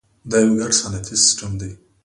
دا 0.29 0.37
یو 0.45 0.53
ګډ 0.59 0.71
صنعتي 0.81 1.15
سیستم 1.25 1.51
دی. 1.61 1.71